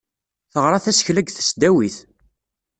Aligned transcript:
Teɣra 0.51 0.83
tasekla 0.83 1.21
deg 1.21 1.27
tesdawit. 1.31 1.95